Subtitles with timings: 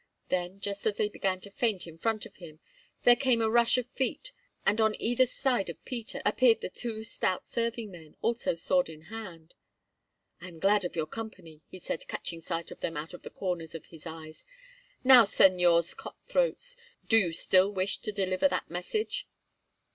[0.29, 2.59] Then, just as they began to feint in front of him,
[3.03, 4.31] there came a rush of feet,
[4.65, 9.01] and on either side of Peter appeared the two stout serving men, also sword in
[9.13, 9.53] hand.
[10.41, 13.29] "I am glad of your company," he said, catching sight of them out of the
[13.29, 14.43] corners of his eyes.
[15.03, 16.75] "Now, Señors Cut throats,
[17.07, 19.27] do you still wish to deliver that message?"